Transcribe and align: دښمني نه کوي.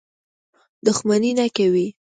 دښمني 0.85 1.31
نه 1.39 1.45
کوي. 1.55 1.87